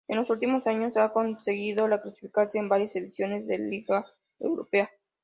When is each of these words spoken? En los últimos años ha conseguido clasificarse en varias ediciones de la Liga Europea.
En 0.07 0.15
los 0.17 0.31
últimos 0.31 0.65
años 0.65 0.97
ha 0.97 1.13
conseguido 1.13 1.85
clasificarse 1.85 2.57
en 2.57 2.67
varias 2.69 2.95
ediciones 2.95 3.45
de 3.45 3.59
la 3.59 3.65
Liga 3.65 4.05
Europea. 4.39 4.89